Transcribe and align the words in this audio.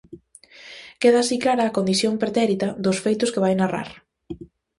Queda 1.01 1.19
así 1.21 1.35
clara 1.43 1.63
a 1.65 1.75
condición 1.77 2.13
pretérita 2.21 2.67
dos 2.85 2.97
feitos 3.03 3.31
que 3.33 3.43
vai 3.45 3.53
narrar. 3.55 3.89